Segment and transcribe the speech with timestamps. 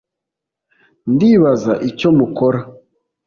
[1.13, 2.59] ndibaza icyo mukora